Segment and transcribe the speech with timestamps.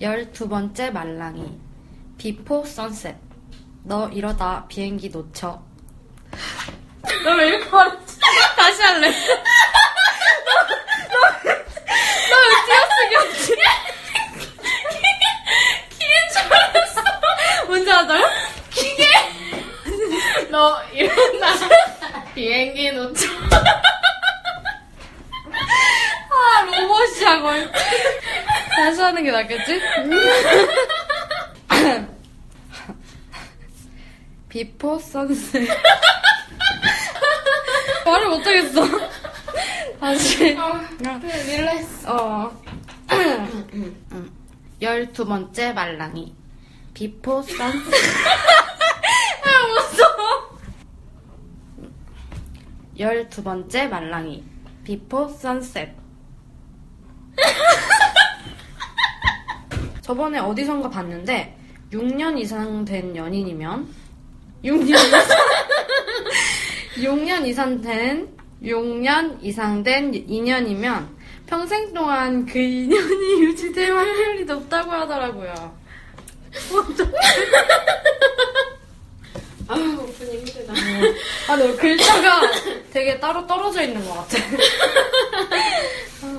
[0.00, 1.58] 열두 번째 말랑이
[2.18, 3.16] 비포 선셋
[3.84, 5.62] 너 이러다 비행기 놓쳐
[7.24, 8.18] 너 왜 이렇게 말했지?
[8.56, 9.08] 다시 할래.
[12.30, 13.14] 너왜 띄어쓰기?
[15.90, 17.00] 기계인 줄 알았어.
[17.66, 18.26] 뭔지 알아요?
[18.70, 19.04] 기계!
[20.50, 21.46] 너 이러다
[22.34, 23.26] 비행기 놓쳐.
[26.30, 27.68] 아, 로봇이야, 거의.
[28.76, 29.80] 다시 하는 게 낫겠지?
[34.48, 35.68] 비포 선셋
[38.06, 38.82] 말을 못하겠어.
[40.00, 40.56] 다시.
[41.46, 42.14] 밀라 했어.
[42.14, 42.62] 어
[44.80, 46.34] 열두 번째 말랑이
[46.94, 47.94] 비포 선셋
[49.44, 50.58] 아, 무서워.
[52.98, 54.44] 열두 번째 말랑이
[54.84, 55.94] 비포 선셋
[60.06, 61.58] 저번에 어디선가 봤는데
[61.92, 63.88] 6년 이상 된 연인이면
[64.64, 65.36] 6년 이상
[66.94, 68.28] 6년 이상 된
[68.62, 71.08] 6년 이상 된 인연이면
[71.46, 75.52] 평생 동안 그 인연이 유지될 확률이 높다고 하더라고요.
[79.68, 80.72] 아, 오프닝 힘들다.
[81.48, 82.42] 아, 너 글자가
[82.92, 84.38] 되게 따로 떨어져 있는 것 같아.